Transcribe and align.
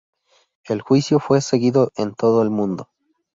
El 0.65 0.81
juicio 0.81 1.19
fue 1.19 1.41
seguido 1.41 1.91
en 1.95 2.15
todo 2.15 2.41
el 2.41 2.49
mundo. 2.49 2.89